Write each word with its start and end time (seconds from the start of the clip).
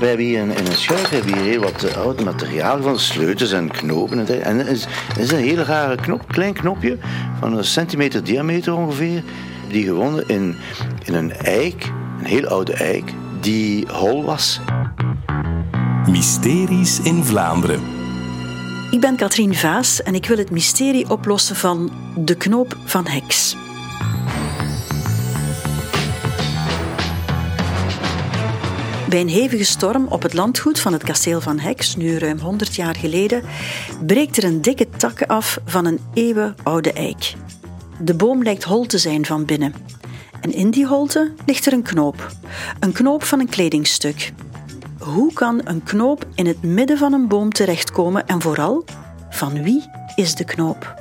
We 0.00 0.06
hebben 0.06 0.26
hier 0.26 0.40
in, 0.40 0.50
in 0.50 0.66
een 0.66 0.76
schuif 0.76 1.08
hebben 1.08 1.34
hier 1.34 1.42
heel 1.42 1.60
wat 1.60 1.82
eh, 1.82 1.96
oud 1.96 2.24
materiaal 2.24 2.82
van 2.82 2.98
sleutels 2.98 3.52
en 3.52 3.70
knopen. 3.70 4.18
En, 4.18 4.24
dergelijke. 4.24 4.50
en 4.50 4.58
het 4.58 4.76
is, 4.76 4.86
het 5.08 5.18
is 5.18 5.30
een 5.30 5.38
hele 5.38 5.64
rare 5.64 5.96
knop, 5.96 6.28
klein 6.28 6.52
knopje 6.52 6.98
van 7.40 7.56
een 7.56 7.64
centimeter 7.64 8.24
diameter 8.24 8.74
ongeveer, 8.74 9.22
die 9.68 9.84
gewonnen 9.84 10.28
in, 10.28 10.56
in 11.04 11.14
een 11.14 11.32
eik, 11.32 11.92
een 12.18 12.24
heel 12.24 12.46
oude 12.46 12.72
eik, 12.72 13.12
die 13.40 13.86
hol 13.88 14.24
was. 14.24 14.60
Mysteries 16.06 17.00
in 17.00 17.24
Vlaanderen. 17.24 17.80
Ik 18.90 19.00
ben 19.00 19.16
Katrien 19.16 19.54
Vaas 19.54 20.02
en 20.02 20.14
ik 20.14 20.26
wil 20.26 20.36
het 20.36 20.50
mysterie 20.50 21.10
oplossen 21.10 21.56
van 21.56 21.90
de 22.16 22.36
knoop 22.36 22.76
van 22.84 23.06
heks. 23.06 23.56
Bij 29.10 29.20
een 29.20 29.28
hevige 29.28 29.64
storm 29.64 30.06
op 30.06 30.22
het 30.22 30.34
landgoed 30.34 30.80
van 30.80 30.92
het 30.92 31.02
kasteel 31.02 31.40
van 31.40 31.58
Heks, 31.58 31.96
nu 31.96 32.18
ruim 32.18 32.38
100 32.38 32.74
jaar 32.74 32.94
geleden, 32.94 33.42
breekt 34.06 34.36
er 34.36 34.44
een 34.44 34.62
dikke 34.62 34.88
tak 34.88 35.22
af 35.22 35.60
van 35.64 35.86
een 35.86 36.00
eeuwenoude 36.14 36.92
eik. 36.92 37.34
De 38.00 38.14
boom 38.14 38.42
lijkt 38.42 38.64
hol 38.64 38.86
te 38.86 38.98
zijn 38.98 39.26
van 39.26 39.44
binnen. 39.44 39.74
En 40.40 40.52
in 40.52 40.70
die 40.70 40.86
holte 40.86 41.32
ligt 41.46 41.66
er 41.66 41.72
een 41.72 41.82
knoop. 41.82 42.28
Een 42.80 42.92
knoop 42.92 43.24
van 43.24 43.40
een 43.40 43.48
kledingstuk. 43.48 44.32
Hoe 44.98 45.32
kan 45.32 45.60
een 45.64 45.82
knoop 45.82 46.26
in 46.34 46.46
het 46.46 46.62
midden 46.62 46.98
van 46.98 47.12
een 47.12 47.28
boom 47.28 47.52
terechtkomen 47.52 48.26
en 48.26 48.40
vooral, 48.40 48.84
van 49.30 49.62
wie 49.62 49.90
is 50.14 50.34
de 50.34 50.44
knoop? 50.44 50.94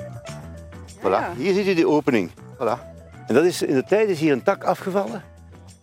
Voilà, 0.98 1.38
hier 1.38 1.54
ziet 1.54 1.68
u 1.68 1.74
de 1.74 1.88
opening. 1.88 2.32
Voilà. 2.56 2.80
En 3.28 3.34
dat 3.34 3.44
is, 3.44 3.62
in 3.62 3.76
de 3.76 3.84
tijd 3.84 4.10
is 4.10 4.20
hier 4.20 4.32
een 4.32 4.44
tak 4.44 4.64
afgevallen. 4.64 5.29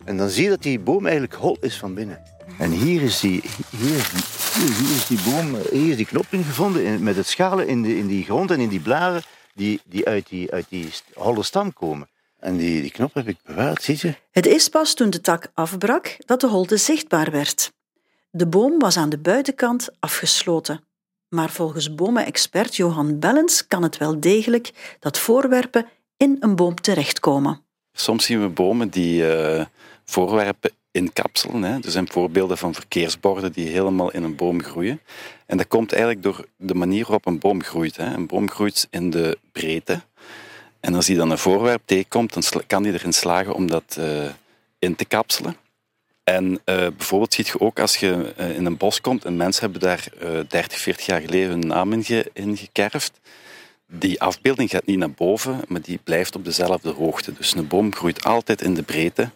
En 0.07 0.17
dan 0.17 0.29
zie 0.29 0.43
je 0.43 0.49
dat 0.49 0.61
die 0.61 0.79
boom 0.79 1.03
eigenlijk 1.03 1.33
hol 1.33 1.57
is 1.61 1.77
van 1.77 1.93
binnen. 1.93 2.21
En 2.57 2.71
hier 2.71 3.01
is 3.01 3.19
die, 3.19 3.41
hier 3.77 3.95
is 3.95 4.09
die, 4.09 4.23
hier, 4.61 4.75
hier 4.77 4.95
is 4.95 5.07
die 5.07 5.19
boom, 5.23 5.55
hier 5.71 5.89
is 5.89 5.95
die 5.95 6.05
knop 6.05 6.25
ingevonden 6.29 6.83
in, 6.83 7.03
met 7.03 7.15
het 7.15 7.27
schalen 7.27 7.67
in, 7.67 7.81
de, 7.81 7.97
in 7.97 8.07
die 8.07 8.23
grond 8.23 8.51
en 8.51 8.59
in 8.59 8.69
die 8.69 8.79
blaren 8.79 9.21
die, 9.53 9.81
die, 9.85 10.05
uit, 10.05 10.29
die 10.29 10.51
uit 10.51 10.65
die 10.69 10.89
holle 11.13 11.43
stam 11.43 11.73
komen. 11.73 12.07
En 12.39 12.57
die, 12.57 12.81
die 12.81 12.91
knop 12.91 13.13
heb 13.13 13.27
ik 13.27 13.37
bewaard, 13.45 13.83
zie 13.83 13.97
je? 14.01 14.15
Het 14.31 14.45
is 14.45 14.69
pas 14.69 14.93
toen 14.93 15.09
de 15.09 15.21
tak 15.21 15.51
afbrak 15.53 16.17
dat 16.25 16.41
de 16.41 16.47
holte 16.47 16.77
zichtbaar 16.77 17.31
werd. 17.31 17.71
De 18.29 18.47
boom 18.47 18.79
was 18.79 18.97
aan 18.97 19.09
de 19.09 19.19
buitenkant 19.19 19.89
afgesloten. 19.99 20.83
Maar 21.29 21.49
volgens 21.49 21.95
bomenexpert 21.95 22.75
Johan 22.75 23.19
Bellens 23.19 23.67
kan 23.67 23.83
het 23.83 23.97
wel 23.97 24.19
degelijk 24.19 24.97
dat 24.99 25.17
voorwerpen 25.17 25.85
in 26.17 26.37
een 26.39 26.55
boom 26.55 26.75
terechtkomen. 26.75 27.61
Soms 27.91 28.25
zien 28.25 28.41
we 28.41 28.47
bomen 28.47 28.89
die 28.89 29.21
uh, 29.21 29.65
voorwerpen 30.09 30.71
inkapselen. 30.91 31.63
Hè. 31.63 31.75
Er 31.75 31.91
zijn 31.91 32.11
voorbeelden 32.11 32.57
van 32.57 32.73
verkeersborden 32.73 33.51
die 33.51 33.67
helemaal 33.67 34.11
in 34.11 34.23
een 34.23 34.35
boom 34.35 34.63
groeien. 34.63 35.01
En 35.45 35.57
dat 35.57 35.67
komt 35.67 35.91
eigenlijk 35.91 36.23
door 36.23 36.45
de 36.57 36.73
manier 36.73 37.03
waarop 37.03 37.25
een 37.25 37.39
boom 37.39 37.63
groeit. 37.63 37.97
Hè. 37.97 38.13
Een 38.13 38.27
boom 38.27 38.49
groeit 38.49 38.87
in 38.89 39.09
de 39.09 39.37
breedte. 39.51 40.01
En 40.79 40.95
als 40.95 41.07
hij 41.07 41.15
dan 41.15 41.31
een 41.31 41.37
voorwerp 41.37 41.81
tegenkomt, 41.85 42.33
dan 42.33 42.63
kan 42.67 42.83
hij 42.83 42.93
erin 42.93 43.13
slagen 43.13 43.53
om 43.53 43.67
dat 43.67 43.95
uh, 43.99 44.29
in 44.79 44.95
te 44.95 45.05
kapselen. 45.05 45.55
En 46.23 46.51
uh, 46.51 46.57
bijvoorbeeld 46.65 47.33
ziet 47.33 47.47
je 47.47 47.59
ook 47.59 47.79
als 47.79 47.97
je 47.97 48.33
uh, 48.39 48.55
in 48.55 48.65
een 48.65 48.77
bos 48.77 49.01
komt 49.01 49.25
en 49.25 49.37
mensen 49.37 49.61
hebben 49.61 49.81
daar 49.81 50.07
30, 50.47 50.79
40 50.79 51.05
jaar 51.05 51.21
geleden 51.21 51.49
hun 51.49 51.67
naam 51.67 51.93
in, 51.93 52.03
ge 52.03 52.29
in 52.33 52.57
gekerfd 52.57 53.19
die 53.91 54.21
afbeelding 54.21 54.69
gaat 54.69 54.85
niet 54.85 54.97
naar 54.97 55.11
boven, 55.11 55.61
maar 55.67 55.81
die 55.81 55.99
blijft 56.03 56.35
op 56.35 56.45
dezelfde 56.45 56.89
hoogte. 56.89 57.33
Dus 57.33 57.55
een 57.55 57.67
boom 57.67 57.95
groeit 57.95 58.23
altijd 58.23 58.61
in 58.61 58.73
de 58.73 58.83
breedte. 58.83 59.29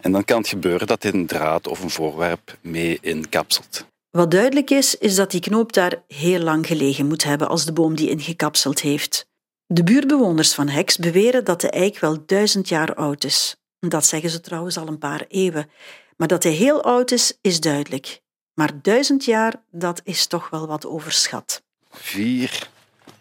En 0.00 0.12
dan 0.12 0.24
kan 0.24 0.38
het 0.38 0.48
gebeuren 0.48 0.86
dat 0.86 1.04
een 1.04 1.26
draad 1.26 1.68
of 1.68 1.82
een 1.82 1.90
voorwerp 1.90 2.56
mee 2.60 2.98
inkapselt. 3.00 3.86
Wat 4.10 4.30
duidelijk 4.30 4.70
is, 4.70 4.98
is 4.98 5.14
dat 5.14 5.30
die 5.30 5.40
knoop 5.40 5.72
daar 5.72 6.02
heel 6.08 6.40
lang 6.40 6.66
gelegen 6.66 7.06
moet 7.06 7.24
hebben 7.24 7.48
als 7.48 7.64
de 7.64 7.72
boom 7.72 7.94
die 7.94 8.10
ingekapseld 8.10 8.80
heeft. 8.80 9.26
De 9.66 9.84
buurtbewoners 9.84 10.54
van 10.54 10.68
Heks 10.68 10.96
beweren 10.96 11.44
dat 11.44 11.60
de 11.60 11.70
eik 11.70 11.98
wel 11.98 12.22
duizend 12.26 12.68
jaar 12.68 12.94
oud 12.94 13.24
is. 13.24 13.56
Dat 13.78 14.06
zeggen 14.06 14.30
ze 14.30 14.40
trouwens 14.40 14.76
al 14.78 14.88
een 14.88 14.98
paar 14.98 15.24
eeuwen. 15.28 15.70
Maar 16.16 16.28
dat 16.28 16.42
hij 16.42 16.52
heel 16.52 16.82
oud 16.82 17.10
is, 17.10 17.38
is 17.40 17.60
duidelijk. 17.60 18.20
Maar 18.54 18.82
duizend 18.82 19.24
jaar, 19.24 19.62
dat 19.70 20.00
is 20.04 20.26
toch 20.26 20.50
wel 20.50 20.66
wat 20.66 20.86
overschat. 20.86 21.62
Vier, 21.90 22.68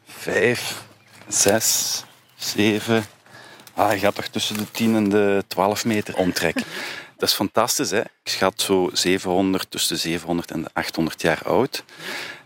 vijf, 0.06 0.84
zes, 1.28 2.04
zeven. 2.36 3.06
Ah, 3.74 3.94
je 3.94 4.00
gaat 4.00 4.16
toch 4.16 4.28
tussen 4.28 4.58
de 4.58 4.72
10 4.72 4.96
en 4.96 5.10
de 5.10 5.44
12 5.48 5.86
meter 5.86 6.18
omtrekken. 6.18 6.64
Dat 7.18 7.30
is 7.30 7.36
fantastisch. 7.36 7.92
Hè? 7.92 8.00
Ik 8.00 8.08
schat 8.24 8.62
zo 8.62 8.90
700, 8.94 9.72
tussen 9.72 9.96
de 9.96 10.02
700 10.02 10.52
en 10.52 10.62
de 10.62 10.70
800 10.74 11.22
jaar 11.22 11.42
oud. 11.44 11.84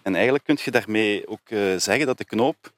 En 0.02 0.14
eigenlijk 0.14 0.44
kun 0.44 0.58
je 0.64 0.72
daarmee 0.72 1.28
ook 1.28 1.50
uh, 1.50 1.78
zeggen 1.78 2.06
dat 2.06 2.18
de 2.18 2.26
knoop 2.26 2.72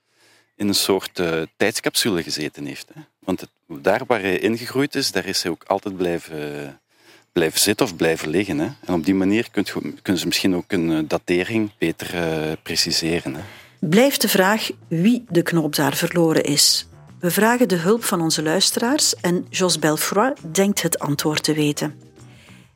in 0.56 0.68
een 0.68 0.74
soort 0.74 1.20
uh, 1.20 1.42
tijdscapsule 1.58 2.24
gezeten 2.24 2.66
heeft. 2.66 2.88
Hè? 2.94 3.02
Want 3.20 3.42
het, 3.42 3.50
daar 3.68 4.02
waar 4.08 4.22
hij 4.22 4.40
ingegroeid 4.40 4.96
is, 4.96 5.12
daar 5.12 5.26
is 5.26 5.44
hij 5.44 5.52
ook 5.52 5.64
altijd 5.64 5.98
blijven, 5.98 6.80
blijven 7.32 7.60
zitten 7.60 7.86
of 7.86 7.96
blijven 7.96 8.30
liggen. 8.30 8.60
Hè? 8.60 8.70
En 8.86 8.94
op 8.94 9.06
die 9.06 9.16
manier 9.16 9.48
kunnen 10.02 10.22
ze 10.22 10.26
misschien 10.26 10.56
ook 10.56 10.72
een 10.72 10.90
uh, 10.90 11.00
datering 11.08 11.72
beter 11.78 12.58
preciseren. 12.64 13.36
Hè? 13.36 13.42
Blijft 13.90 14.22
de 14.22 14.28
vraag 14.28 14.70
wie 14.88 15.26
de 15.30 15.42
knoop 15.42 15.76
daar 15.76 15.94
verloren 15.94 16.44
is. 16.44 16.90
We 17.20 17.32
vragen 17.32 17.68
de 17.68 17.76
hulp 17.76 18.04
van 18.04 18.22
onze 18.22 18.44
luisteraars 18.44 19.16
en 19.16 19.46
Jos 19.50 19.80
Belfroy 19.80 20.34
denkt 20.52 20.82
het 20.82 21.00
antwoord 21.00 21.44
te 21.44 21.54
weten. 21.54 22.00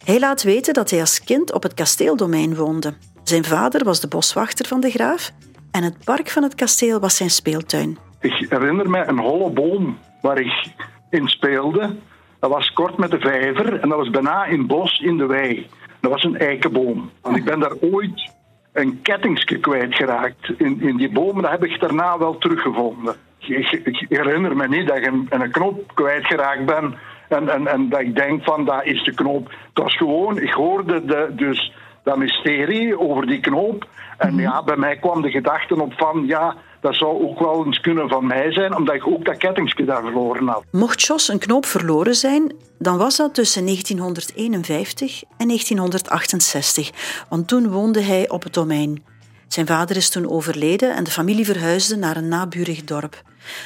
Hij 0.03 0.19
laat 0.19 0.43
weten 0.43 0.73
dat 0.73 0.89
hij 0.89 0.99
als 0.99 1.23
kind 1.23 1.53
op 1.53 1.63
het 1.63 1.73
kasteeldomein 1.73 2.55
woonde. 2.55 2.93
Zijn 3.23 3.43
vader 3.43 3.83
was 3.83 3.99
de 3.99 4.07
boswachter 4.07 4.67
van 4.67 4.79
de 4.79 4.89
graaf 4.89 5.31
en 5.71 5.83
het 5.83 6.03
park 6.03 6.29
van 6.29 6.43
het 6.43 6.55
kasteel 6.55 6.99
was 6.99 7.15
zijn 7.15 7.29
speeltuin. 7.29 7.97
Ik 8.19 8.45
herinner 8.49 8.89
me 8.89 9.05
een 9.05 9.19
holle 9.19 9.49
boom 9.49 9.97
waar 10.21 10.39
ik 10.39 10.73
in 11.09 11.27
speelde. 11.27 11.95
Dat 12.39 12.49
was 12.49 12.73
kort 12.73 12.97
met 12.97 13.11
de 13.11 13.19
vijver 13.19 13.79
en 13.79 13.89
dat 13.89 13.97
was 13.97 14.09
bijna 14.09 14.45
in 14.45 14.67
bos 14.67 14.99
in 14.99 15.17
de 15.17 15.25
wei. 15.25 15.67
Dat 16.01 16.11
was 16.11 16.23
een 16.23 16.37
eikenboom. 16.37 17.11
En 17.23 17.35
ik 17.35 17.43
ben 17.43 17.59
daar 17.59 17.75
ooit 17.81 18.33
een 18.75 19.01
kettingsje 19.01 19.59
kwijtgeraakt 19.59 20.49
in, 20.57 20.81
in 20.81 20.97
die 20.97 21.11
bomen. 21.11 21.41
Dat 21.41 21.51
heb 21.51 21.63
ik 21.63 21.79
daarna 21.79 22.17
wel 22.17 22.37
teruggevonden. 22.37 23.15
Ik, 23.39 23.71
ik 23.71 24.05
herinner 24.09 24.55
me 24.55 24.67
niet 24.67 24.87
dat 24.87 24.97
ik 24.97 25.05
een, 25.05 25.27
een 25.29 25.51
knop 25.51 25.91
kwijtgeraakt 25.93 26.65
ben 26.65 26.95
en, 27.29 27.49
en, 27.49 27.67
en 27.67 27.89
dat 27.89 27.99
ik 27.99 28.15
denk 28.15 28.43
van, 28.43 28.65
dat 28.65 28.85
is 28.85 29.03
de 29.03 29.13
knoop. 29.13 29.47
Het 29.47 29.83
was 29.83 29.97
gewoon, 29.97 30.37
ik 30.37 30.51
hoorde 30.51 31.05
de, 31.05 31.31
dus 31.31 31.73
dat 32.03 32.17
mysterie 32.17 32.99
over 32.99 33.27
die 33.27 33.39
knoop. 33.39 33.85
En 34.17 34.33
mhm. 34.33 34.41
ja, 34.41 34.63
bij 34.63 34.77
mij 34.77 34.97
kwam 34.97 35.21
de 35.21 35.31
gedachte 35.31 35.81
op 35.81 35.93
van, 35.97 36.23
ja, 36.27 36.55
dat 36.85 36.95
zou 36.95 37.23
ook 37.23 37.39
wel 37.39 37.65
eens 37.65 37.79
kunnen 37.79 38.09
van 38.09 38.27
mij 38.27 38.51
zijn, 38.51 38.75
omdat 38.75 38.95
ik 38.95 39.07
ook 39.07 39.25
dat 39.25 39.37
kettingske 39.37 39.85
daar 39.85 40.01
verloren 40.01 40.47
had. 40.47 40.63
Mocht 40.71 41.01
Jos 41.01 41.27
een 41.27 41.39
knoop 41.39 41.65
verloren 41.65 42.15
zijn, 42.15 42.53
dan 42.79 42.97
was 42.97 43.15
dat 43.15 43.33
tussen 43.33 43.65
1951 43.65 45.23
en 45.37 45.47
1968, 45.47 46.91
want 47.29 47.47
toen 47.47 47.69
woonde 47.69 48.01
hij 48.01 48.29
op 48.29 48.43
het 48.43 48.53
domein. 48.53 49.03
Zijn 49.47 49.67
vader 49.67 49.95
is 49.95 50.09
toen 50.09 50.29
overleden 50.29 50.95
en 50.95 51.03
de 51.03 51.11
familie 51.11 51.45
verhuisde 51.45 51.95
naar 51.95 52.17
een 52.17 52.27
naburig 52.27 52.83
dorp. 52.83 53.21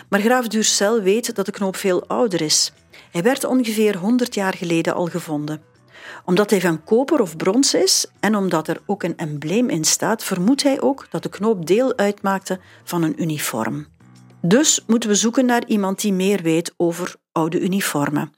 Maar 0.10 0.20
graaf 0.20 0.48
Duurcel 0.48 1.02
weet 1.02 1.36
dat 1.36 1.46
de 1.46 1.52
knoop 1.52 1.76
veel 1.76 2.08
ouder 2.08 2.42
is. 2.42 2.74
Hij 3.12 3.22
werd 3.22 3.44
ongeveer 3.44 3.98
100 3.98 4.34
jaar 4.34 4.54
geleden 4.54 4.94
al 4.94 5.06
gevonden 5.06 5.69
omdat 6.26 6.50
hij 6.50 6.62
van 6.62 6.84
koper 6.84 7.22
of 7.22 7.38
brons 7.38 7.74
is 7.74 8.06
en 8.20 8.36
omdat 8.36 8.68
er 8.68 8.82
ook 8.86 9.04
een 9.04 9.18
embleem 9.18 9.70
in 9.70 9.84
staat, 9.84 10.24
vermoedt 10.24 10.64
hij 10.64 10.82
ook 10.82 11.08
dat 11.10 11.24
de 11.24 11.30
knoop 11.30 11.66
deel 11.66 11.98
uitmaakte 11.98 12.60
van 12.84 13.04
een 13.04 13.22
uniform. 13.22 13.88
Dus 14.42 14.84
moeten 14.88 15.10
we 15.10 15.16
zoeken 15.16 15.46
naar 15.46 15.66
iemand 15.66 16.02
die 16.02 16.14
meer 16.14 16.42
weet 16.42 16.74
over 16.78 17.16
oude 17.32 17.60
uniformen. 17.60 18.34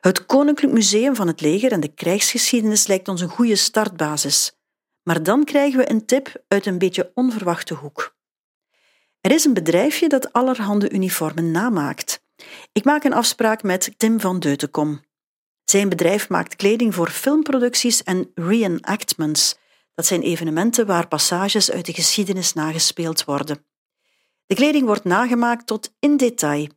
Het 0.00 0.26
Koninklijk 0.26 0.72
Museum 0.72 1.14
van 1.14 1.26
het 1.26 1.40
Leger 1.40 1.72
en 1.72 1.80
de 1.80 1.94
krijgsgeschiedenis 1.94 2.86
lijkt 2.86 3.08
ons 3.08 3.20
een 3.20 3.28
goede 3.28 3.56
startbasis. 3.56 4.56
Maar 5.02 5.22
dan 5.22 5.44
krijgen 5.44 5.78
we 5.78 5.90
een 5.90 6.06
tip 6.06 6.42
uit 6.48 6.66
een 6.66 6.78
beetje 6.78 7.10
onverwachte 7.14 7.74
hoek. 7.74 8.14
Er 9.20 9.30
is 9.30 9.44
een 9.44 9.54
bedrijfje 9.54 10.08
dat 10.08 10.32
allerhande 10.32 10.90
uniformen 10.90 11.50
namaakt. 11.50 12.22
Ik 12.72 12.84
maak 12.84 13.04
een 13.04 13.12
afspraak 13.12 13.62
met 13.62 13.94
Tim 13.96 14.20
van 14.20 14.38
Deutenkom. 14.38 15.00
Zijn 15.70 15.88
bedrijf 15.88 16.28
maakt 16.28 16.56
kleding 16.56 16.94
voor 16.94 17.10
filmproducties 17.10 18.02
en 18.02 18.30
reenactments. 18.34 19.58
Dat 19.94 20.06
zijn 20.06 20.22
evenementen 20.22 20.86
waar 20.86 21.08
passages 21.08 21.70
uit 21.70 21.86
de 21.86 21.92
geschiedenis 21.92 22.52
nagespeeld 22.52 23.24
worden. 23.24 23.64
De 24.46 24.54
kleding 24.54 24.86
wordt 24.86 25.04
nagemaakt 25.04 25.66
tot 25.66 25.94
in 25.98 26.16
detail. 26.16 26.68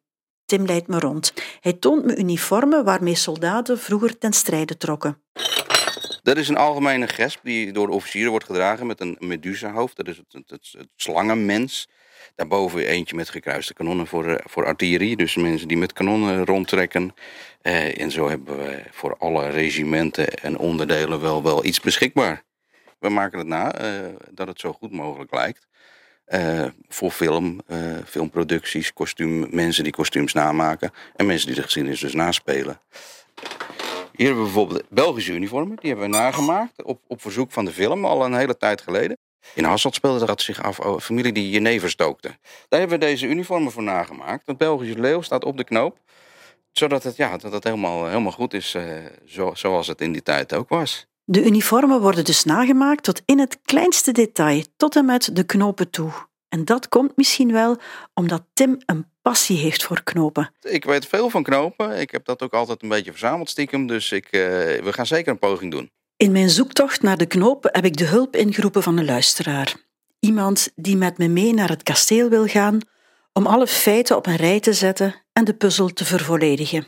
Tim 0.46 0.66
leidt 0.66 0.88
me 0.88 1.00
rond. 1.00 1.34
Hij 1.60 1.74
toont 1.74 2.06
me 2.06 2.18
uniformen 2.18 2.84
waarmee 2.84 3.16
soldaten 3.16 3.80
vroeger 3.80 4.18
ten 4.18 4.34
strijde 4.34 4.78
trokken. 4.78 5.22
Dat 6.24 6.38
is 6.38 6.48
een 6.48 6.58
algemene 6.58 7.08
gesp 7.08 7.40
die 7.44 7.72
door 7.72 7.88
de 7.88 7.94
officieren 7.94 8.32
wordt 8.32 8.46
gedragen 8.46 8.88
met 8.88 9.02
een 9.02 9.16
medusa-hoofd. 9.20 9.96
Dat 9.96 10.08
is 10.08 10.18
het, 10.18 10.34
het, 10.48 10.70
het, 10.78 10.88
slangenmens. 10.96 11.88
Daarboven 12.36 12.88
eentje 12.88 13.16
met 13.16 13.30
gekruiste 13.30 13.74
kanonnen 13.74 14.08
voor, 14.08 14.28
eh, 14.28 14.46
voor 14.46 14.66
artillerie. 14.66 15.16
Dus 15.18 15.36
mensen 15.36 15.68
die 15.68 15.78
met 15.78 15.94
kanonnen 15.94 16.46
rondtrekken. 16.46 17.14
Eh, 17.62 18.02
en 18.02 18.12
zo 18.12 18.30
hebben 18.30 18.58
we 18.58 18.84
voor 18.92 19.18
alle 19.18 19.50
regimenten 19.50 20.28
en 20.34 20.58
onderdelen 20.58 21.22
wel, 21.22 21.44
wel 21.44 21.66
iets 21.66 21.80
beschikbaar. 21.80 22.44
we 23.00 23.10
maken 23.10 23.38
het 23.38 23.48
na, 23.48 23.74
eh, 23.74 24.10
dat 24.32 24.48
het 24.48 24.60
zo 24.60 24.74
goed 24.74 24.92
mogelijk 24.92 25.34
lijkt. 25.34 25.68
Voor 26.88 27.12
film, 27.12 27.62
filmproducties, 28.06 28.94
kostuum, 28.94 29.48
mensen 29.56 29.84
die 29.84 29.94
kostuums 29.94 30.34
namaken 30.34 30.92
en 31.16 31.26
mensen 31.26 31.48
die 31.48 31.56
de 31.56 31.62
geschiedenis 31.62 32.00
dus 32.00 32.14
naspelen. 32.14 32.82
Hier 34.20 34.28
hebben 34.28 34.46
we 34.46 34.52
bijvoorbeeld 34.52 34.90
Belgische 34.90 35.34
uniformen, 35.34 35.78
die 35.78 35.90
hebben 35.90 36.10
we 36.10 36.18
nagemaakt 36.18 36.84
op, 36.84 37.02
op 37.08 37.22
verzoek 37.22 37.52
van 37.52 37.66
de 37.66 37.72
film 37.72 38.06
al 38.06 38.26
een 38.26 38.34
hele 38.34 38.58
tijd 38.58 38.82
geleden. 38.82 39.18
In 39.56 39.64
Hasselt 39.64 39.96
speelde 39.96 40.26
dat 40.26 40.42
zich 40.42 40.64
af 40.64 40.78
een 40.78 41.02
familie 41.02 41.32
die 41.32 41.50
jenever 41.50 41.90
stookte. 41.90 42.28
Daar 42.70 42.80
hebben 42.80 43.00
we 43.00 43.06
deze 43.06 43.28
uniformen 43.28 43.72
voor 43.72 43.84
nagemaakt. 43.84 44.48
Het 44.48 44.58
Belgische 44.58 45.00
leeuw 45.00 45.22
staat 45.22 45.44
op 45.44 45.58
de 45.58 45.64
knoop, 45.64 45.98
zodat 46.72 47.04
het, 47.04 47.16
ja, 47.16 47.38
dat 47.38 47.52
het 47.52 47.64
helemaal, 47.64 48.08
helemaal 48.08 48.32
goed 48.32 48.54
is 48.54 48.74
eh, 48.74 48.84
zo, 49.26 49.52
zoals 49.54 49.88
het 49.88 50.02
in 50.02 50.12
die 50.12 50.24
tijd 50.24 50.54
ook 50.54 50.70
was. 50.70 51.08
De 51.24 51.46
uniformen 51.46 52.02
worden 52.02 52.26
dus 52.26 52.44
nagemaakt 52.44 53.04
tot 53.04 53.22
in 53.26 53.40
het 53.40 53.60
kleinste 53.62 54.12
detail, 54.12 54.64
tot 54.78 54.96
en 54.96 55.06
met 55.06 55.30
de 55.34 55.44
knopen 55.44 55.90
toe. 55.90 56.12
En 56.50 56.66
dat 56.66 56.88
komt 56.88 57.18
misschien 57.18 57.52
wel 57.52 57.78
omdat 58.14 58.44
Tim 58.54 58.78
een 58.86 59.06
passie 59.22 59.58
heeft 59.58 59.84
voor 59.84 60.04
knopen. 60.04 60.52
Ik 60.62 60.86
weet 60.86 61.06
veel 61.06 61.30
van 61.30 61.44
knopen. 61.44 62.00
Ik 62.00 62.12
heb 62.12 62.26
dat 62.26 62.42
ook 62.42 62.54
altijd 62.54 62.84
een 62.84 62.90
beetje 62.90 63.12
verzameld 63.12 63.50
stiekem. 63.50 63.88
Dus 63.88 64.12
ik, 64.12 64.26
eh, 64.26 64.42
we 64.84 64.90
gaan 64.90 65.06
zeker 65.06 65.32
een 65.32 65.40
poging 65.40 65.72
doen. 65.72 65.92
In 66.18 66.32
mijn 66.32 66.50
zoektocht 66.50 67.02
naar 67.02 67.18
de 67.18 67.26
knoop 67.26 67.68
heb 67.72 67.86
ik 67.86 67.98
de 67.98 68.06
hulp 68.06 68.36
ingeroepen 68.36 68.84
van 68.84 68.98
een 68.98 69.06
luisteraar. 69.06 69.76
Iemand 70.20 70.72
die 70.76 70.98
met 70.98 71.18
me 71.18 71.28
mee 71.28 71.54
naar 71.54 71.70
het 71.70 71.84
kasteel 71.84 72.30
wil 72.30 72.46
gaan 72.46 72.80
om 73.34 73.46
alle 73.46 73.68
feiten 73.68 74.16
op 74.16 74.26
een 74.26 74.36
rij 74.36 74.60
te 74.60 74.74
zetten 74.74 75.16
en 75.34 75.44
de 75.44 75.54
puzzel 75.54 75.94
te 75.94 76.06
vervolledigen. 76.06 76.88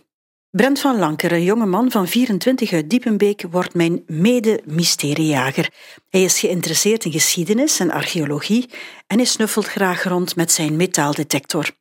Brent 0.52 0.80
van 0.80 1.00
Lanker, 1.00 1.32
een 1.32 1.44
jonge 1.44 1.66
man 1.66 1.92
van 1.92 2.08
24 2.08 2.74
uit 2.74 2.90
Diepenbeek, 2.90 3.44
wordt 3.52 3.74
mijn 3.74 4.04
mede-mysteriejager. 4.08 5.70
Hij 6.10 6.24
is 6.24 6.40
geïnteresseerd 6.40 7.06
in 7.06 7.12
geschiedenis 7.12 7.80
en 7.80 7.92
archeologie 7.92 8.70
en 9.08 9.18
hij 9.18 9.26
snuffelt 9.26 9.66
graag 9.66 10.04
rond 10.04 10.36
met 10.36 10.52
zijn 10.52 10.76
metaaldetector. 10.76 11.72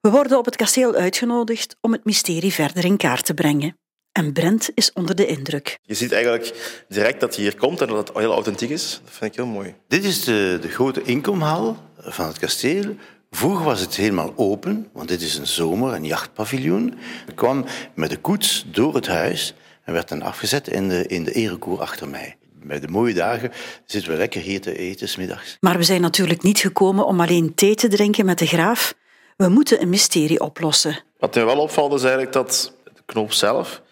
We 0.00 0.10
worden 0.10 0.38
op 0.38 0.44
het 0.44 0.56
kasteel 0.56 0.94
uitgenodigd 0.94 1.76
om 1.80 1.92
het 1.92 2.04
mysterie 2.04 2.52
verder 2.52 2.84
in 2.84 2.96
kaart 2.96 3.24
te 3.24 3.34
brengen. 3.34 3.78
En 4.12 4.32
Brent 4.32 4.70
is 4.74 4.92
onder 4.92 5.14
de 5.14 5.26
indruk. 5.26 5.78
Je 5.82 5.94
ziet 5.94 6.12
eigenlijk 6.12 6.84
direct 6.88 7.20
dat 7.20 7.34
hij 7.34 7.44
hier 7.44 7.56
komt 7.56 7.80
en 7.80 7.86
dat 7.86 8.08
het 8.08 8.16
heel 8.16 8.32
authentiek 8.32 8.70
is. 8.70 9.00
Dat 9.04 9.14
vind 9.14 9.30
ik 9.30 9.36
heel 9.36 9.46
mooi. 9.46 9.74
Dit 9.88 10.04
is 10.04 10.24
de, 10.24 10.58
de 10.60 10.68
grote 10.68 11.02
inkomhal 11.02 11.76
van 11.98 12.26
het 12.26 12.38
kasteel. 12.38 12.96
Vroeger 13.36 13.64
was 13.64 13.80
het 13.80 13.96
helemaal 13.96 14.32
open, 14.36 14.88
want 14.92 15.08
dit 15.08 15.22
is 15.22 15.36
een 15.36 15.46
zomer- 15.46 15.92
en 15.92 16.04
jachtpaviljoen. 16.04 16.98
Ik 17.28 17.34
kwam 17.34 17.64
met 17.94 18.10
de 18.10 18.16
koets 18.16 18.64
door 18.66 18.94
het 18.94 19.06
huis 19.06 19.54
en 19.84 19.92
werd 19.92 20.08
dan 20.08 20.22
afgezet 20.22 20.68
in 20.68 20.88
de, 20.88 21.06
in 21.06 21.24
de 21.24 21.32
erekoer 21.32 21.80
achter 21.80 22.08
mij. 22.08 22.36
Bij 22.62 22.80
de 22.80 22.88
mooie 22.88 23.14
dagen 23.14 23.52
zitten 23.86 24.10
we 24.10 24.16
lekker 24.16 24.40
hier 24.40 24.60
te 24.60 24.78
eten, 24.78 25.08
smiddags. 25.08 25.56
Maar 25.60 25.76
we 25.76 25.82
zijn 25.82 26.00
natuurlijk 26.00 26.42
niet 26.42 26.58
gekomen 26.58 27.06
om 27.06 27.20
alleen 27.20 27.54
thee 27.54 27.74
te 27.74 27.88
drinken 27.88 28.24
met 28.24 28.38
de 28.38 28.46
graaf. 28.46 28.94
We 29.36 29.48
moeten 29.48 29.82
een 29.82 29.88
mysterie 29.88 30.40
oplossen. 30.40 31.02
Wat 31.18 31.34
mij 31.34 31.44
wel 31.44 31.58
opvalt 31.58 31.92
is 31.92 32.02
eigenlijk 32.02 32.32
dat 32.32 32.72
de 32.84 33.02
knoop 33.06 33.32
zelf 33.32 33.82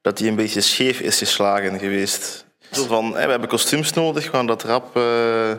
dat 0.00 0.18
die 0.18 0.28
een 0.28 0.36
beetje 0.36 0.60
scheef 0.60 1.00
is 1.00 1.18
geslagen 1.18 1.78
geweest. 1.78 2.46
Zo 2.70 2.84
van, 2.86 3.04
hè, 3.16 3.24
we 3.24 3.30
hebben 3.30 3.48
kostuums 3.48 3.92
nodig, 3.92 4.24
we 4.24 4.30
gaan 4.30 4.46
dat 4.46 4.62
rap... 4.62 4.96
Uh, 4.96 5.52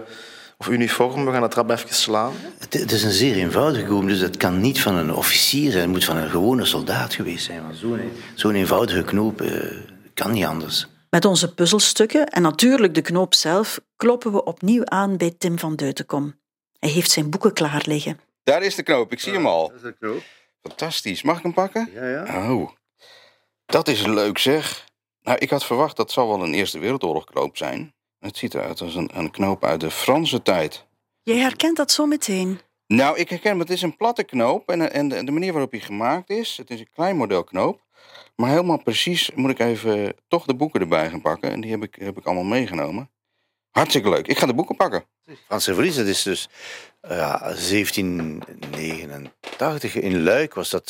of 0.60 0.68
uniform, 0.68 1.26
we 1.26 1.32
gaan 1.32 1.42
dat 1.42 1.54
rap 1.54 1.70
even 1.70 1.96
slaan. 1.96 2.34
Het, 2.60 2.74
het 2.74 2.92
is 2.92 3.04
een 3.04 3.12
zeer 3.12 3.36
eenvoudige 3.36 3.86
knoop, 3.86 4.08
dus 4.08 4.20
het 4.20 4.38
kan 4.38 4.60
niet 4.60 4.82
van 4.82 4.96
een 4.96 5.14
officier 5.14 5.72
zijn. 5.72 5.84
Het 5.84 5.92
moet 5.92 6.06
van 6.06 6.18
een 6.18 6.30
gewone 6.30 6.66
soldaat 6.66 7.14
geweest 7.14 7.46
zijn. 7.46 7.64
Zo'n 7.76 8.12
zo 8.36 8.50
eenvoudige 8.50 9.04
knoop 9.04 9.42
uh, 9.42 9.78
kan 10.14 10.32
niet 10.32 10.46
anders. 10.46 10.88
Met 11.10 11.26
onze 11.26 11.54
puzzelstukken 11.54 12.28
en 12.28 12.42
natuurlijk 12.42 12.96
de 12.96 13.02
knoop 13.02 13.34
zelf 13.34 13.80
kloppen 13.96 14.32
we 14.32 14.44
opnieuw 14.44 14.86
aan 14.86 15.18
bij 15.18 15.36
Tim 15.38 15.60
van 15.60 15.76
Deutenkom. 15.76 16.40
Hij 16.80 16.90
heeft 16.90 17.12
zijn 17.12 17.30
boeken 17.30 17.54
klaar 17.54 17.84
liggen. 17.86 18.20
Daar 18.44 18.64
is 18.64 18.76
de 18.76 18.84
knoop, 18.84 19.12
ik 19.12 19.20
zie 19.20 19.34
hem 19.34 19.46
al. 19.46 19.68
Dat 19.68 19.76
is 19.76 19.82
de 19.82 19.96
knoop. 20.00 20.24
Fantastisch. 20.62 21.22
Mag 21.22 21.38
ik 21.38 21.44
hem 21.44 21.54
pakken? 21.54 21.90
Ja, 21.94 22.08
ja. 22.10 22.52
Oh, 22.52 22.70
dat 23.66 23.88
is 23.88 24.06
leuk 24.06 24.38
zeg. 24.38 24.86
Nou, 25.22 25.38
ik 25.38 25.50
had 25.50 25.66
verwacht 25.66 25.98
dat 25.98 26.12
zal 26.12 26.28
wel 26.28 26.44
een 26.44 26.54
Eerste 26.54 26.80
Wereldoorlog 26.80 27.26
knoop 27.26 27.58
zijn. 27.58 27.94
Het 28.20 28.38
ziet 28.38 28.54
eruit 28.54 28.82
als 28.82 28.96
een, 28.96 29.10
een 29.14 29.32
knoop 29.32 29.64
uit 29.64 29.80
de 29.80 29.92
Franse 29.92 30.42
tijd. 30.42 30.86
Jij 31.24 31.38
herkent 31.38 31.78
dat 31.78 31.92
zo 31.92 32.06
meteen. 32.06 32.60
Nou, 32.88 33.18
ik 33.18 33.30
herken 33.30 33.50
hem. 33.50 33.60
Het 33.60 33.70
is 33.70 33.82
een 33.82 33.98
platte 33.98 34.24
knoop. 34.24 34.70
En, 34.70 34.92
en 34.92 35.08
de, 35.08 35.24
de 35.24 35.32
manier 35.32 35.52
waarop 35.52 35.72
hij 35.72 35.80
gemaakt 35.80 36.30
is, 36.30 36.58
het 36.58 36.70
is 36.70 36.80
een 36.80 36.90
klein 36.94 37.18
model 37.18 37.44
knoop. 37.44 37.82
Maar 38.36 38.50
helemaal 38.50 38.84
precies 38.84 39.32
moet 39.36 39.50
ik 39.50 39.60
even 39.60 40.16
toch 40.28 40.46
de 40.46 40.56
boeken 40.56 40.82
erbij 40.82 41.10
gaan 41.10 41.22
pakken. 41.22 41.52
En 41.52 41.62
die 41.62 41.72
heb 41.72 41.84
ik, 41.84 41.96
heb 41.96 42.18
ik 42.18 42.26
allemaal 42.26 42.44
meegenomen. 42.44 43.10
Hartstikke 43.70 44.10
leuk. 44.10 44.28
Ik 44.28 44.38
ga 44.38 44.46
de 44.46 44.54
boeken 44.54 44.76
pakken. 44.76 45.04
Franse 45.46 45.74
verlies, 45.74 45.96
dat 45.96 46.06
is 46.06 46.24
dus 46.24 46.50
uh, 47.02 47.42
1789. 47.42 49.96
In 49.96 50.24
Luik 50.24 50.54
was 50.54 50.70
dat 50.70 50.90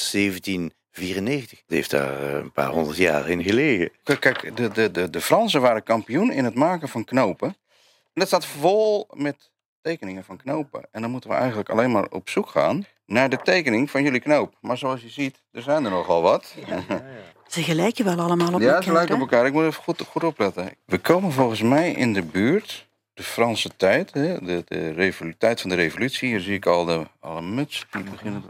1794. 1.00 1.60
Dat 1.60 1.78
heeft 1.78 1.92
daar 1.92 2.34
een 2.34 2.52
paar 2.52 2.70
honderd 2.70 2.98
jaar 2.98 3.30
in 3.30 3.44
gelegen. 3.44 3.92
Kijk, 4.04 4.20
kijk 4.20 4.58
de, 4.58 4.68
de, 4.70 4.92
de, 4.92 5.10
de 5.10 5.22
Fransen 5.22 5.62
waren 5.62 5.84
kampioen 5.84 6.32
in 6.32 6.44
het 6.44 6.56
maken 6.56 6.90
van 6.90 7.04
knopen. 7.04 7.48
En 7.48 8.26
dat 8.26 8.28
staat 8.28 8.46
vol 8.46 9.08
met 9.14 9.52
tekeningen 9.82 10.24
van 10.24 10.38
knopen. 10.38 10.88
En 10.92 11.02
dan 11.02 11.12
moeten 11.12 11.30
we 11.30 11.36
eigenlijk 11.36 11.70
alleen 11.70 11.92
maar 11.92 12.08
op 12.10 12.30
zoek 12.30 12.50
gaan 12.50 12.86
naar 13.06 13.30
de 13.30 13.38
tekening 13.38 13.92
van 13.92 14.04
jullie 14.04 14.20
knoop. 14.20 14.54
Maar 14.62 14.78
zoals 14.78 15.02
je 15.02 15.10
ziet, 15.10 15.42
er 15.52 15.62
zijn 15.62 15.86
er 15.86 15.92
nogal 15.92 16.22
wat. 16.22 16.56
Ja, 16.68 16.76
ja, 16.76 16.84
ja. 16.90 17.02
Ze 17.48 17.64
gelijken 17.64 18.06
wel 18.06 18.20
allemaal 18.20 18.54
op 18.54 18.60
ja, 18.60 18.68
elkaar. 18.68 18.84
ze 18.84 18.92
lijken 18.92 19.16
op 19.16 19.22
elkaar. 19.22 19.46
Ik 19.46 19.54
moet 19.54 19.64
even 19.64 19.84
goed, 19.84 20.02
goed 20.02 20.24
opletten. 20.24 20.74
We 20.86 20.98
komen 20.98 21.32
volgens 21.32 21.62
mij 21.62 21.92
in 21.92 22.14
de 22.14 22.24
buurt, 22.24 22.88
de 23.14 23.24
Franse 23.24 23.76
tijd, 23.76 24.14
hè, 24.14 24.40
de, 24.40 24.64
de 24.68 25.36
tijd 25.38 25.62
van 25.62 25.70
de 25.70 25.76
revolutie. 25.76 26.30
Hier 26.30 26.40
zie 26.40 26.56
ik 26.56 26.66
al 26.66 26.86
de 26.86 27.08
alle 27.20 27.42
muts, 27.42 27.88
die 27.92 28.04
beginnen 28.04 28.44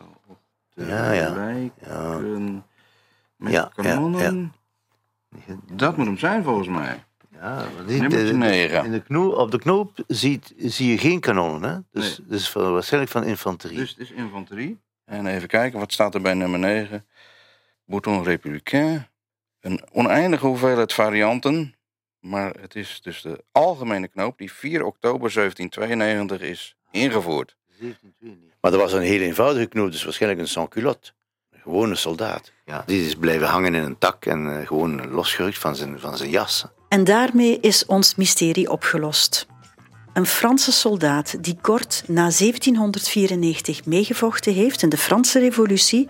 Ja, 0.88 1.12
ja. 1.12 1.34
lijken. 1.34 2.66
Met 3.36 3.52
Ja, 3.54 3.72
ja, 3.76 3.84
kanonnen. 3.84 4.54
Dat 5.74 5.98
moet 5.98 6.06
hem 6.06 6.18
zijn 6.18 6.44
volgens 6.44 6.68
mij. 6.68 7.04
Ja, 7.32 7.66
Nummertje 7.86 8.10
de- 8.38 8.82
in 8.86 8.92
de 8.92 9.02
knoop, 9.04 9.36
op 9.38 9.52
de 9.52 9.60
knoop 9.60 10.04
ziet, 10.08 10.54
zie 10.58 10.92
je 10.92 10.98
geen 10.98 11.20
kanonnen. 11.20 11.70
Hè? 11.72 11.80
Dus, 11.92 12.20
dus 12.24 12.50
van, 12.50 12.74
waarschijnlijk 12.74 13.12
van 13.12 13.24
infanterie. 13.24 13.78
Dus 13.78 13.90
het 13.90 14.00
is 14.00 14.12
infanterie. 14.12 14.80
En 15.06 15.26
even 15.28 15.48
kijken, 15.48 15.80
wat 15.80 15.92
staat 15.92 16.16
er 16.16 16.22
bij 16.22 16.34
nummer 16.34 16.60
9? 16.60 17.06
Bouton 17.86 18.24
républicain. 18.24 19.08
Een 19.60 19.82
oneindige 19.92 20.46
hoeveelheid 20.46 20.94
varianten. 20.94 21.76
Maar 22.20 22.54
het 22.62 22.76
is 22.76 23.02
dus 23.02 23.22
de 23.22 23.44
algemene 23.52 24.08
knoop 24.08 24.38
die 24.38 24.52
4 24.54 24.84
oktober 24.84 25.32
1792 25.34 26.42
is 26.42 26.76
ingevoerd. 26.92 27.58
Maar 28.62 28.72
dat 28.72 28.80
was 28.80 28.94
een 28.94 29.02
heel 29.02 29.22
eenvoudige 29.22 29.66
knoop, 29.66 29.92
dus 29.92 30.04
waarschijnlijk 30.04 30.42
een 30.42 30.48
sans-culotte. 30.48 31.12
Een 31.52 31.60
gewone 31.62 31.96
soldaat. 31.96 32.52
Ja. 32.66 32.84
Die 32.86 33.06
is 33.06 33.16
blijven 33.16 33.48
hangen 33.48 33.76
in 33.76 33.84
een 33.84 33.98
tak 33.98 34.26
en 34.26 34.60
eh, 34.60 34.68
gewoon 34.68 35.12
losgerukt 35.12 35.58
van 35.58 35.76
zijn, 35.76 36.00
van 36.00 36.18
zijn 36.18 36.30
jas. 36.30 36.66
En 36.90 37.04
daarmee 37.04 37.60
is 37.60 37.86
ons 37.86 38.16
mysterie 38.16 38.72
opgelost. 38.72 39.48
Een 40.14 40.26
Franse 40.26 40.72
soldaat 40.72 41.44
die 41.44 41.58
kort 41.62 42.04
na 42.08 42.22
1794 42.22 43.86
meegevochten 43.86 44.54
heeft 44.54 44.82
in 44.82 44.90
de 44.90 44.98
Franse 44.98 45.40
Revolutie, 45.40 46.10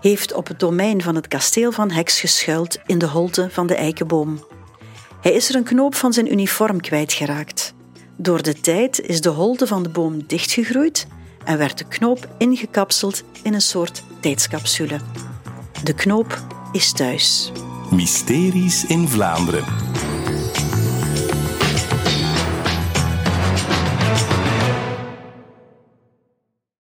heeft 0.00 0.34
op 0.34 0.48
het 0.48 0.60
domein 0.60 1.02
van 1.02 1.14
het 1.14 1.28
kasteel 1.28 1.72
van 1.72 1.90
Heks 1.90 2.20
geschuild 2.20 2.78
in 2.86 2.98
de 2.98 3.06
holte 3.06 3.50
van 3.50 3.66
de 3.66 3.74
eikenboom. 3.74 4.44
Hij 5.20 5.32
is 5.32 5.48
er 5.48 5.54
een 5.54 5.64
knoop 5.64 5.94
van 5.94 6.12
zijn 6.12 6.32
uniform 6.32 6.80
kwijtgeraakt. 6.80 7.74
Door 8.22 8.42
de 8.42 8.60
tijd 8.60 9.00
is 9.00 9.20
de 9.20 9.28
holte 9.28 9.66
van 9.66 9.82
de 9.82 9.88
boom 9.88 10.26
dichtgegroeid 10.26 11.06
en 11.44 11.58
werd 11.58 11.78
de 11.78 11.84
knoop 11.84 12.28
ingekapseld 12.38 13.22
in 13.42 13.54
een 13.54 13.60
soort 13.60 14.02
tijdscapsule. 14.20 15.00
De 15.82 15.94
knoop 15.94 16.44
is 16.72 16.92
thuis. 16.92 17.52
Mysteries 17.90 18.84
in 18.84 19.08
Vlaanderen. 19.08 19.64